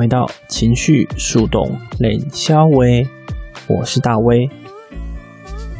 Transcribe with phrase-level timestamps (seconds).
[0.00, 3.06] 回到情绪树洞冷消微，
[3.68, 4.48] 我是大威。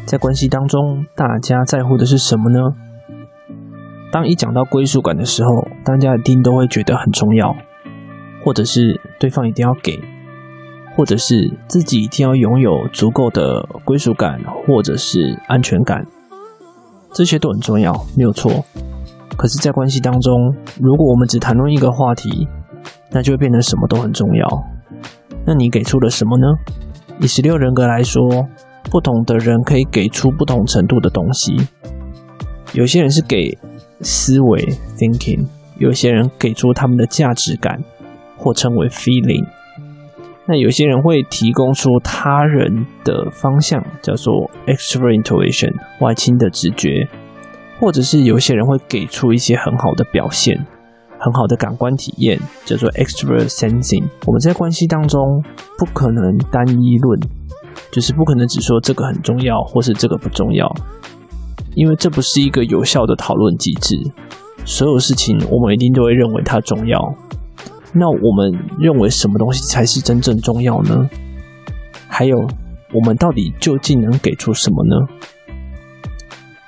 [0.05, 2.59] 在关系当中，大家在乎的是什么呢？
[4.11, 5.49] 当一讲到归属感的时候，
[5.83, 7.55] 大家一定都会觉得很重要，
[8.45, 9.99] 或者是对方一定要给，
[10.95, 16.05] 或者是自己一定要拥有足够的归属感，或者是安全感，
[17.11, 18.63] 这些都很重要，没有错。
[19.35, 22.47] 可是，在关系当中，如果我们只谈论一个话题，
[23.11, 24.47] 那就会变成什么都很重要。
[25.45, 26.47] 那你给出了什么呢？
[27.19, 28.47] 以十六人格来说，
[28.89, 31.55] 不同的人可以给出不同程度的东西。
[32.73, 33.57] 有些人是给
[34.01, 34.59] 思维
[34.97, 35.45] （thinking），
[35.77, 37.83] 有些人给出他们的价值感，
[38.37, 39.45] 或称为 feeling。
[40.47, 44.33] 那有些人会提供出他人的方向，叫做
[44.65, 47.07] extrovert intuition（ 外倾的直觉），
[47.79, 50.65] 或者是有些人会给出一些很好的表现。
[51.23, 54.03] 很好的感官体验叫做 extrovert sensing。
[54.25, 55.21] 我们在关系当中
[55.77, 57.19] 不可能单一论，
[57.91, 60.67] 就是不可能只说这个很重要，或是这个不重要，
[61.75, 63.95] 因为这不是一个有效的讨论机制。
[64.65, 66.99] 所有事情我们一定都会认为它重要。
[67.93, 71.09] 那我们认为什么东西才是真正重要呢？
[72.07, 72.37] 还有，
[72.93, 74.95] 我们到底究竟能给出什么呢？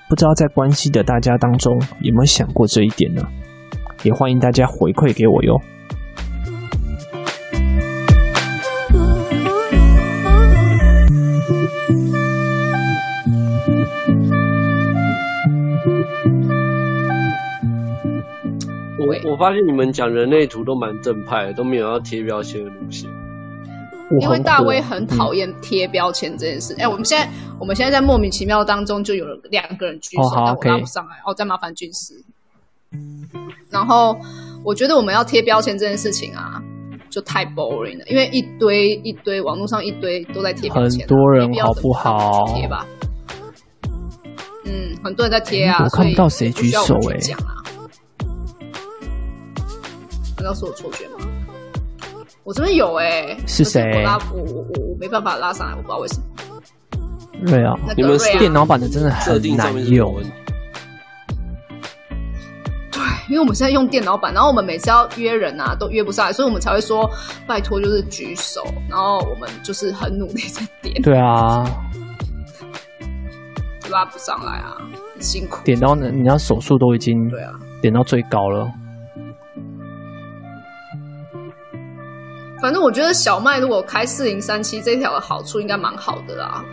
[0.09, 3.23] 不知道在关系的大家当中有没有想过这一点呢？
[4.03, 5.59] 也欢迎大家回馈给我哟。
[18.99, 23.07] 我我发现你们讲人类图都蛮正派的，都没有要贴标签的东西。
[24.19, 26.73] 因为大威很讨厌贴标签这件事。
[26.73, 27.27] 哎、嗯欸，我们现在
[27.57, 31.15] 我们现在在莫名其妙当中就有了两个人举手，哦、但我拉不上来。
[31.25, 32.13] 哦，再麻烦军师。
[33.69, 34.15] 然后
[34.63, 36.61] 我觉得我们要贴标签这件事情啊，
[37.09, 42.45] 就太 boring 了，因为一堆一堆网络上一堆都在贴标签，很多人好不好？
[42.53, 42.85] 贴吧，
[44.65, 47.17] 嗯，很多人在贴啊，我看不到谁举手哎，
[50.37, 51.25] 难道是我错觉吗？
[52.43, 53.81] 我这边有哎，是谁？
[53.81, 56.23] 我拉我我我我没办法拉上来，我不知道为什么。
[57.47, 60.15] 对啊，你们电脑版的真的很难用。
[63.29, 67.09] 因为我们现在用电脑版，然后我们每次要约人啊，都约不上来，所以我们才会说
[67.47, 71.01] 拜托，就是举手，然后我们就是很努力在点。
[71.01, 71.63] 对啊，
[73.89, 74.75] 拉不上来啊，
[75.13, 75.63] 很辛苦。
[75.63, 78.69] 点到呢，你要手速都已经对啊，点到最高了。
[82.61, 86.63] 反正我觉得小麦如果开四零三七这一条的好处应该蛮好的啦，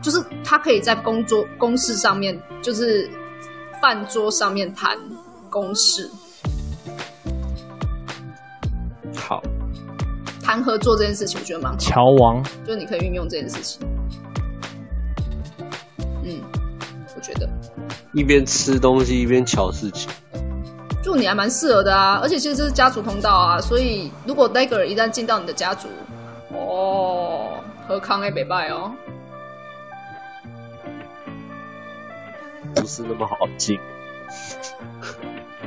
[0.00, 3.08] 就是他可以在工作公事上面，就是
[3.82, 4.96] 饭桌上面谈。
[5.56, 6.10] 公式
[9.16, 9.42] 好，
[10.42, 11.78] 谈合作这件事情，我觉得蛮好。
[11.78, 13.80] 乔王，就是你可以运用这件事情。
[16.22, 16.42] 嗯，
[17.16, 17.48] 我觉得
[18.12, 20.10] 一边吃东西一边瞧事情，
[21.02, 22.20] 就你还蛮适合的啊。
[22.22, 25.88] 而且其实这是家族通道啊，所以如果 Dagger 一旦进到你的家族，
[26.52, 27.48] 哦，
[27.88, 28.92] 和康也北拜哦，
[32.74, 33.78] 不是那么好进。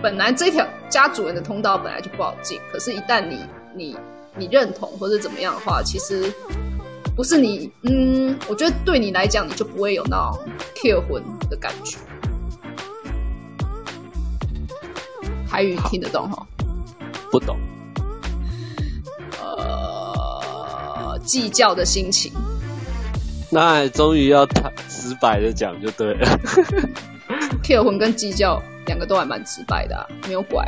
[0.02, 3.40] 本来这条家主人的通道本来就不好进，可是，一旦你
[3.76, 3.98] 你
[4.38, 6.34] 你认同或者怎么样的话，其实
[7.16, 10.40] 不是你，嗯，我觉得对你来讲，你就不会有那种
[10.76, 11.98] kill 魂的感觉。
[15.50, 16.48] 台语听得懂哈？
[17.30, 17.58] 不懂。
[19.42, 22.32] 呃，计较的心情。
[23.52, 26.40] 那终于要坦直白的讲就对了。
[27.62, 28.62] kill 魂跟计较。
[28.90, 30.66] 两个都还蛮直白的，啊，没有拐。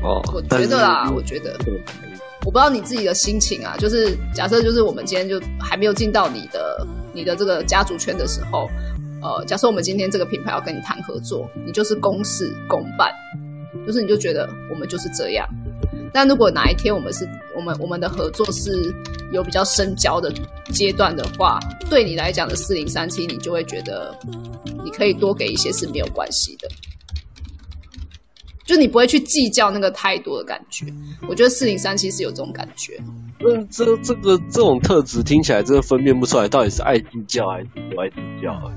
[0.00, 1.56] 哦，我觉得啦，我觉得，
[2.44, 3.74] 我不知道你自己的心情啊。
[3.78, 8.68] 就是假设，就是我们今天就还没有进到你的你的这个家族圈的时候，
[9.20, 13.12] 呃，假设我们今天这个品牌要跟你谈合作，你就是公事公办，
[13.84, 15.44] 就是你就觉得我们就是这样。
[16.12, 18.94] 但如果哪一天我们是我们我们的合作是
[19.32, 20.32] 有比较深交的
[20.72, 21.58] 阶段的话，
[21.90, 24.16] 对你来讲的四零三七，你就会觉得
[24.84, 26.68] 你可以多给一些是没有关系的，
[28.66, 30.86] 就你不会去计较那个太多的感觉。
[31.28, 33.00] 我觉得四零三七是有这种感觉。
[33.40, 38.72] 嗯，这这个这种特质听起来真的分辨不出来，到底是爱计较还是不爱计较。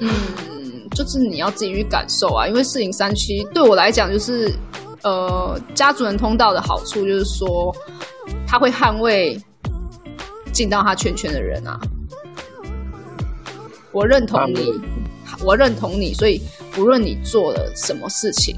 [0.00, 0.10] 嗯，
[0.90, 4.52] 就是你要自己去感受啊，因为四零三七对我来讲就是。
[5.02, 7.72] 呃，家族人通道的好处就是说，
[8.44, 9.40] 他会捍卫
[10.52, 11.78] 进到他圈圈的人啊。
[13.92, 14.72] 我认同你，
[15.44, 16.40] 我认同你，所以
[16.76, 18.54] 不论你做了什么事情，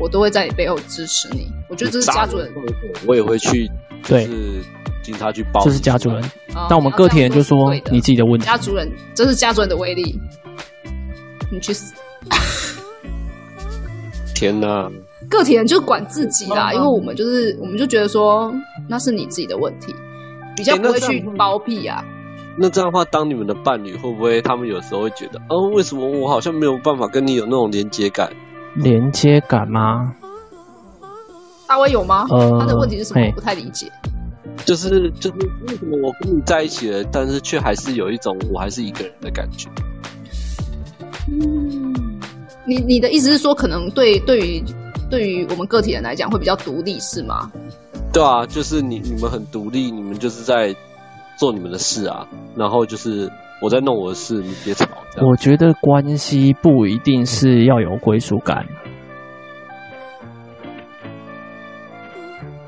[0.00, 1.46] 我都会在你背后支持你。
[1.68, 2.50] 我觉得这是家族人，
[3.06, 3.70] 我也会去，
[4.02, 4.64] 就是
[5.02, 5.62] 警察局报。
[5.62, 6.24] 这是家族人，
[6.66, 8.46] 但我们个体人就说你自己的问题。
[8.46, 10.18] 家族人，这是家族人的威力。
[11.50, 11.94] 你去死！
[14.34, 14.90] 天哪！
[15.28, 18.50] 个体人就管自己啦，因为我们就是，我们就觉得说
[18.88, 19.94] 那是你自己的问题，
[20.56, 22.02] 比较不会去包庇啊。
[22.56, 28.32] 那这样的话，当你们的伴侣会不会他们有时候会觉得，哦，为什么我好像没有办法跟你有那种连接感？
[28.74, 30.14] 连接感吗？
[31.66, 32.26] 大卫有吗？
[32.30, 33.26] 呃，他的问题是什么？
[33.26, 33.90] 我不太理解。
[34.64, 35.36] 就是就是
[35.68, 39.68] 为什么我跟你在一起了，但是却还是有一种我还是一个人的感觉。
[41.28, 42.20] 嗯，
[42.66, 44.62] 你你的意思是说，可能对对于。
[45.10, 47.52] 对于我们个体人来讲，会比较独立，是吗？
[48.14, 50.74] 对啊，就是你你们很独立，你们就是在
[51.36, 52.26] 做你们的事啊，
[52.56, 53.30] 然后就是
[53.60, 54.86] 我在弄我的事，你别吵。
[55.20, 58.66] 我觉得关系不一定是要有归属感，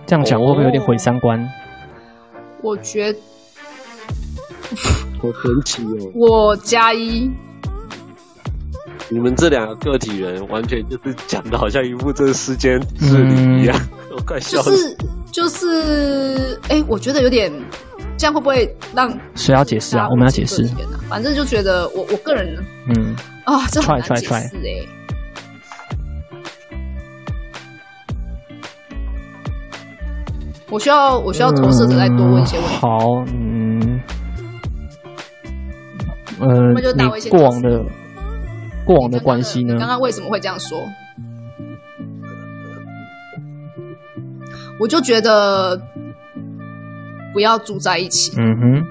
[0.06, 1.48] 这样讲会不会有点毁三观？
[2.62, 3.18] 我觉得
[5.20, 6.12] 好神奇哦！
[6.14, 7.30] 我加一。
[9.10, 13.78] 你们这两个个体人，完全就是讲的好像一部这个世间治理一样，
[14.10, 14.70] 我快笑死。
[14.70, 14.96] 就是
[15.30, 17.52] 就是，哎、欸，我觉得有点
[18.16, 20.08] 这样，会不会让谁要解释啊？
[20.08, 20.64] 我们要解释。
[21.08, 22.56] 反正就觉得我我个人，
[22.88, 23.14] 嗯
[23.44, 24.88] 啊，这很难解释哎、欸。
[30.70, 32.74] 我需要我需要投射者再多问一些问题。
[32.74, 32.88] 嗯、好，
[33.32, 34.00] 嗯，
[36.40, 36.46] 呃，
[36.94, 37.84] 你过往的。
[38.86, 39.76] 过往的关系呢？
[39.78, 40.78] 刚刚为什么会这样说？
[44.78, 45.80] 我就觉得
[47.34, 48.32] 不要住在一起。
[48.38, 48.86] 嗯哼，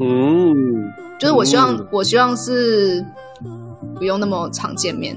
[0.00, 3.04] 嗯，就是我希望，嗯、我希望是
[3.94, 5.14] 不用那么常见面，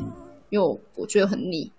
[0.50, 1.72] 因为我我觉得很腻。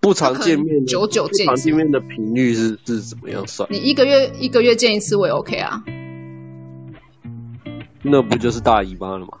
[0.00, 1.54] 不常见面，久久见一次。
[1.54, 3.68] 常见面的频率是是怎么样算？
[3.70, 5.84] 你一个月一个月见一次，我也 OK 啊。
[8.02, 9.38] 那不就是大姨妈了吗？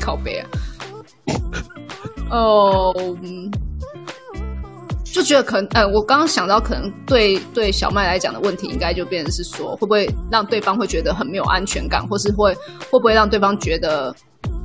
[0.00, 0.48] 靠北啊！
[2.30, 2.94] 哦，
[5.14, 12.52] 就觉得可能，呃，我刚刚想到，可能对对小麦来讲的问题，应该就变成是说，会不会让对方会觉得很没有安全感，或是会
[12.90, 14.12] 会不会让对方觉得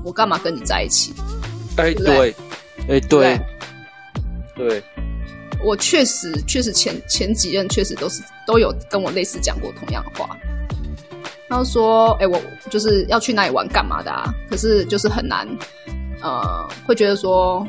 [0.04, 1.14] 我干嘛跟你在一起？
[1.78, 2.36] 哎、欸，对，
[2.80, 3.40] 哎、欸，对，
[4.56, 4.84] 对，
[5.64, 10.36] 我确实确实前前几任确实都是都有跟我类似讲过同样的话。
[11.48, 12.42] 他就说：“哎、欸，我
[12.72, 14.34] 就是要去哪里玩，干嘛的啊？
[14.50, 15.48] 可是就是很难，
[16.22, 17.68] 呃，会觉得说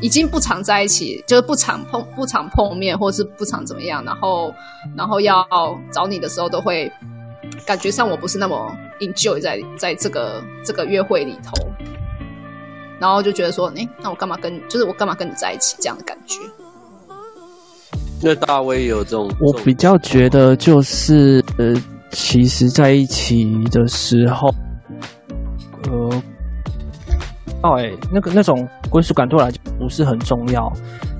[0.00, 4.04] 已经不常在一起，就是不常碰、不常碰面，或是不常怎么样。
[4.04, 4.52] 然后，
[4.96, 5.46] 然后要
[5.92, 6.90] 找你的时候，都会
[7.66, 8.70] 感觉上我不是那么
[9.00, 11.52] enjoy 在在这个这个约会里头。
[12.98, 16.38] 然后就觉得说，哎、欸，那我干嘛跟，就是我干嘛跟你在一起这样的感觉？
[18.22, 21.74] 那大威也有这种，我比较觉得就是呃。”
[22.14, 24.48] 其实在一起的时候，
[25.90, 26.22] 呃，
[27.60, 30.72] 哦，哎，那个那种归属感对我来讲不是很重要。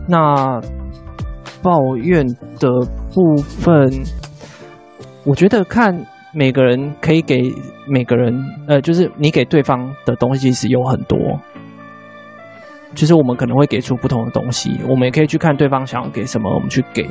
[0.08, 0.60] 那
[1.62, 2.26] 抱怨
[2.58, 2.68] 的
[3.12, 3.88] 部分，
[5.24, 5.94] 我觉得看
[6.32, 7.42] 每个人可以给
[7.86, 8.34] 每个人，
[8.66, 11.18] 呃，就是你给对方的东西其实有很多，
[12.94, 17.06] 就是我们可能会给出不同的东西，我们也可以去看对方想要给什么，我们去给。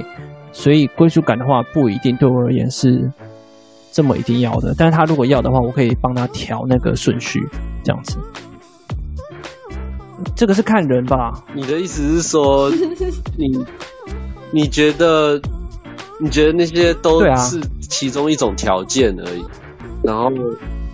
[0.52, 3.10] 所以归属感的话，不一定对我而言是。
[3.96, 7.40] 这么一定要的，但是他如果要的话，我可以帮他调那个顺序，
[7.84, 8.18] 这样子。
[10.36, 11.34] 这个是看人吧？
[11.54, 12.70] 你的意思是说，
[13.38, 13.66] 你
[14.52, 15.42] 你觉得
[16.22, 19.50] 你觉得那些都是其中一种条件而已，啊、
[20.04, 20.30] 然后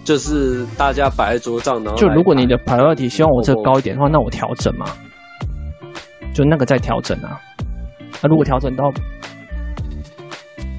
[0.03, 4.85] 就是大家摆在桌上，然后就如果你的 priority 希望我这高一点的话，那我调整嘛，
[6.33, 7.39] 就那个再调整啊。
[8.21, 8.91] 那如果调整到。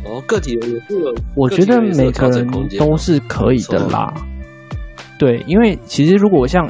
[0.02, 2.44] 哦，个体人也是有，我觉得每个人
[2.76, 4.12] 都是可以的啦。
[5.20, 6.66] 对，因为其实如果像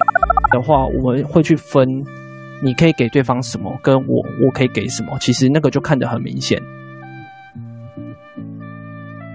[0.50, 1.86] 的话，我们会去分
[2.62, 6.60] 你可以给对方什么，跟我我可以给什么，其实那个就看得很明显。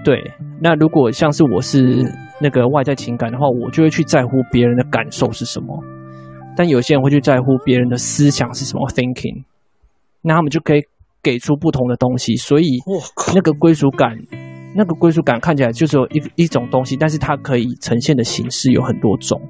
[0.04, 0.22] 对，
[0.60, 2.04] 那如果像是我是
[2.40, 5.82] 那个外在情感的话，我就会去在乎别人的感受是什么。
[6.56, 9.44] 但有些人会去在乎别人的思想是什么 thinking，
[10.22, 10.82] 那他们就可以
[11.22, 12.36] 给出不同的东西。
[12.36, 12.78] 所以
[13.34, 14.16] 那个归属感，
[14.76, 19.40] 那个归属感看起来就是有一一种东西，但是它可以呈现的形式有很多种。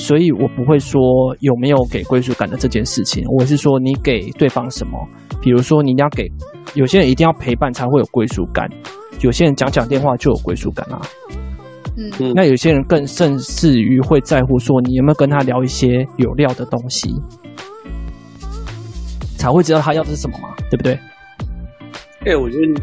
[0.00, 1.00] 所以我不会说
[1.40, 4.96] 有没有给归属感的这件事情，我是说你给对方什么。
[5.42, 6.30] 比如说你一定要给，
[6.74, 8.68] 有些人一定要陪伴才会有归属感，
[9.20, 11.00] 有些人讲讲电话就有归属感啊。
[11.96, 17.12] 嗯，那有些人更甚至于会在乎说你有没有跟他聊一些有料的东西，
[19.36, 20.94] 才会知道他要的是什么嘛，对不对？
[22.20, 22.82] 哎、欸，我觉得，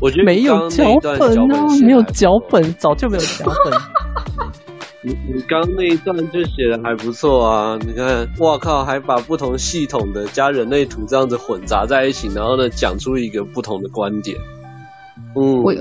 [0.00, 3.78] 我觉得没有脚本啊，没有脚本，早就没有脚本。
[5.02, 7.78] 你你刚那一段就写的还不错啊！
[7.80, 14.36] 你看，哇靠，还把不同系统的加人类图这样子混杂在一起，然后呢，讲出一个不同的观点。
[15.34, 15.74] 嗯，我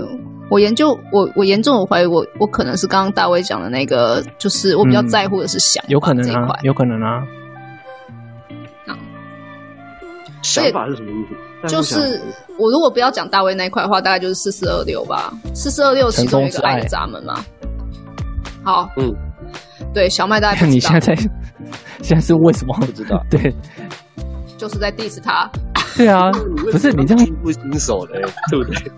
[0.49, 7.21] 我研究我我严重的怀疑我我可能是刚刚大卫讲的那个，就是我比较在乎的是想有可能啊，有可能啊。
[8.87, 8.95] 啊，
[10.41, 11.25] 想法是什么意
[11.61, 11.67] 思？
[11.67, 12.21] 就是
[12.57, 15.33] 我如果不要讲大卫那一块的话，大概就是四四二六吧。
[15.53, 17.43] 四四二六其中一个爱的闸门嘛。
[18.69, 19.11] 好，嗯，
[19.93, 21.15] 对，小麦大家， 你现在
[22.03, 23.19] 现在是为什么不知道？
[23.27, 23.51] 对，
[24.57, 25.49] 就是在 diss 他。
[25.97, 26.31] 对啊，
[26.71, 28.21] 不是你这样不新手的，
[28.51, 28.91] 对不对？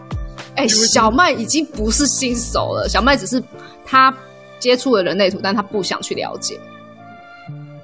[0.56, 3.42] 哎、欸，小麦已经不是新手了，小麦只是
[3.86, 4.13] 他
[4.60, 6.60] 接触了人类图，但他不想去了解。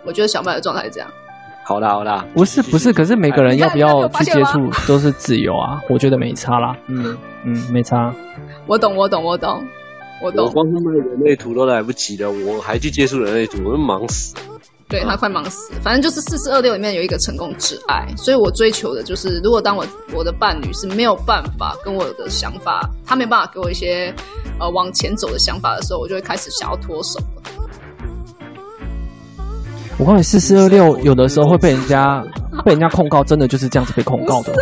[0.06, 1.10] 我觉得小麦的状态是这样。
[1.64, 6.76] 好啦好啦，不是不是，可是每个人要不要去接触都是自由啊，我觉得没差啦。
[6.88, 8.14] 嗯嗯，没差。
[8.68, 9.66] 我懂我懂我懂。
[10.24, 14.36] 我懂，我光他妈的人类图都来不及了，我还去接触人类图，我都忙死。
[14.90, 24.14] 对，他快忙死，反正就是四四二六里面有一个成功挚爱，所以我追求的就是，如果当我我的伴侣是没有办法跟我的想法，他没办法给我一些
[24.60, 27.44] 呃往前走的想法的时候，我就会开始想要脱手了。
[30.00, 32.24] 我告诉你，四四二六有的时候会被人家
[32.64, 34.54] 被人家控告，真的就是这样子被控告的。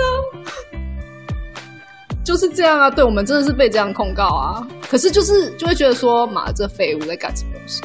[2.25, 4.67] 就是这样啊，对，我们真的是被这样控告啊。
[4.89, 7.81] 可是就是就会觉得说，妈，这废物在干什么东西？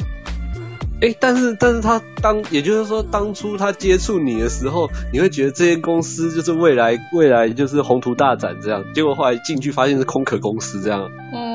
[1.01, 8.83] 哎、欸，但是但是他当，也就是说，当初他接触你的时候，你会觉得这间公司就是未来未来就是宏图大展这样。
[8.93, 11.09] 结果后来进去发现是空壳公司这样。
[11.33, 11.50] 嗯，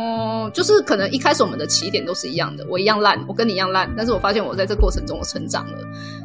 [0.53, 3.93] 就是可能一开始我们的起点都是一样的，我一样烂，我跟你一样烂。
[3.97, 5.79] 但是我发现我在这过程中我成长了。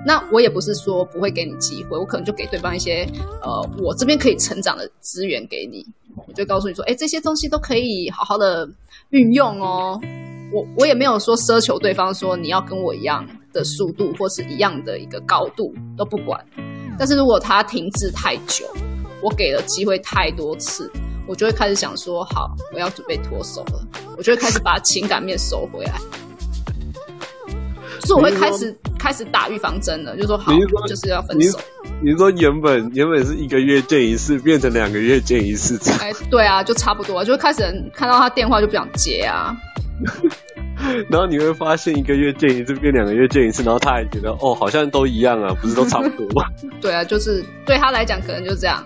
[0.06, 3.08] 那我也不是说不会给你机会，我可能就给对方一些
[3.42, 5.86] 呃，我这边可以成长的资源给你。
[6.28, 8.68] 我就告诉你说，哎，这些东西都可以好好的
[9.12, 10.00] 运用哦。
[10.54, 16.44] 我我也没有说奢求对方说你要跟我一样的速度或是一样的一个高度都不管。
[17.00, 18.66] 但是如果他停滞太久，
[19.24, 20.92] 我给了机会太多次，
[21.28, 23.88] 我就会开始想说，好，我要准备脱手了。
[24.18, 25.94] 我就会开始把情感面收回来。
[28.00, 30.52] 就是我会开始开始打预防针了，就说好，
[30.88, 31.60] 就是要分手。
[32.04, 37.62] 你说原本原本是一个月见一次，变成两个月见一次， 哎，对啊，就差不多，就会开始
[37.94, 39.56] 看到他电话就不想接啊。
[41.12, 46.50] 然后你会发现，一个月见一次变两个月见一次，然后他还觉得哦，好像都一样啊，不是都差不多吗？
[46.82, 48.84] 对啊，就是对他来讲可能就这样。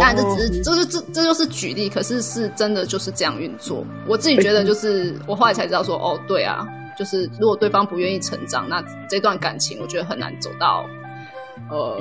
[0.00, 3.84] 当然这只是这就这这就是举例，可是是真的就是这样运作。
[4.06, 6.66] 我自己觉得就是我后来才知道说哦，对啊。
[6.98, 10.84] 就是如果对方不愿意成长，那这段感情我觉得很难走到，
[11.70, 11.98] 呃，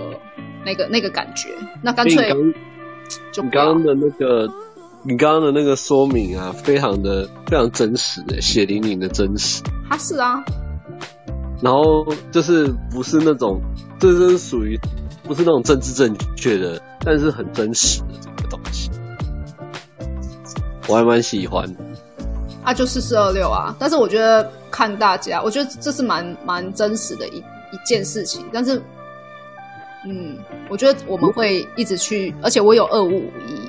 [0.65, 1.47] 那个那个感觉。
[1.81, 2.29] 那干脆
[3.31, 4.51] 就你刚刚的那个，
[5.03, 9.63] 你刚刚的那个说明啊，非常的非常真实的，血淋淋的真实。
[9.89, 10.43] 他是啊，
[11.61, 13.61] 然后就是不是那种，
[13.97, 14.77] 这是属于
[15.23, 18.89] 不是那种政治正确的，但是很真实的这个东西，
[20.87, 21.65] 我还蛮喜欢。
[22.63, 28.45] 啊，就四四二六啊，但是我觉得看大家，我觉得这是蛮蛮真实的一一件事情。
[28.53, 28.79] 但是，
[30.05, 30.37] 嗯，
[30.69, 33.67] 我觉得我们会一直去，而且我有二五五一，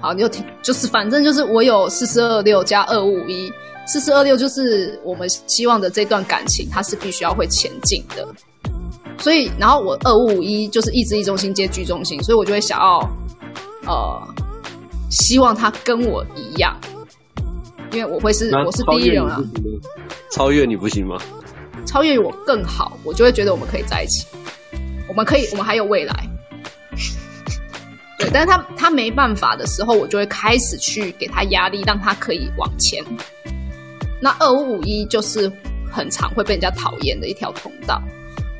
[0.00, 3.52] 好，你就听，就是反正就是我有四四二六加二五五一，
[3.86, 8.24] 四四二六就是我们希望的这段感情，它是必须要会前进的。
[9.18, 12.98] 所以，然后我二五五一就是意志力中心接居中心，所以我就会想要，
[13.86, 14.28] 呃，
[15.10, 16.76] 希望他跟我一样。
[17.92, 19.40] 因为我会是我是第一人啊，
[20.32, 21.16] 超越你不行吗？
[21.86, 24.26] 超越我更好，我就会觉得我们可以在一起，
[25.08, 26.14] 我们可以，我们还有未来。
[28.18, 33.02] 对，但是他他没办法的时候，我就会开始去给他压力，让他可以往前。
[34.20, 35.50] 那二五五一就是
[35.90, 38.02] 很常会被人家讨厌的一条通道，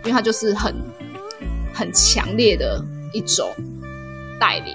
[0.07, 0.75] 因为他就是很
[1.75, 2.83] 很强烈的
[3.13, 3.49] 一种
[4.41, 4.75] 带领，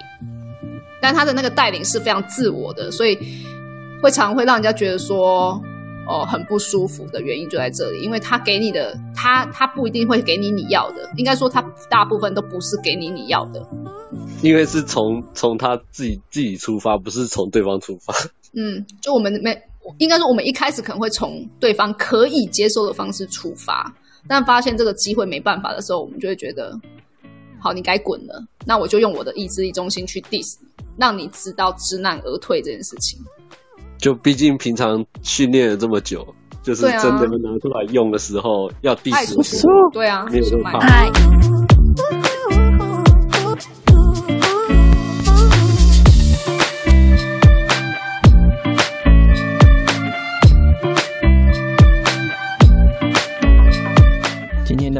[1.00, 3.18] 但他的那个带领是非常自我的，所以
[4.02, 5.60] 会常会让人家觉得说。
[6.04, 13.64] 哦，很不舒服的原因就在这里，因为他给你的，他他不一定会给你你要的，应该说他大部分都不是给你你要的，
[14.42, 18.12] 因为是从从他自己自己出发，不是从对方出发。
[18.52, 19.56] 嗯，就我们没，
[19.98, 23.94] 应该说我们一开始可能会从对方可以接受的方式出发，
[24.28, 26.78] 但发现这个机会没办法的时候，我们就会觉得，
[27.60, 30.56] 好，你该滚了，那我就用我的意志力中心去 diss，
[30.96, 33.18] 让你知道知难而退这件事情。
[33.98, 36.26] 就毕竟平常训练了这么久，
[36.62, 39.90] 就是真的拿出来用的时候，要 diss，。
[39.92, 41.61] 对啊，没有这么怕。